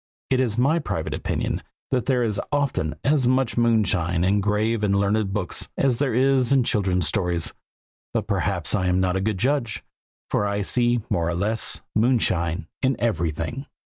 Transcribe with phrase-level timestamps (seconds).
[0.31, 4.95] It is my private opinion that there is often as much moonshine in grave and
[4.95, 7.53] learned books as there is in children's stories;
[8.11, 9.83] but perhaps I am not a good judge,
[10.31, 13.67] for I see more or less moonshine in everything.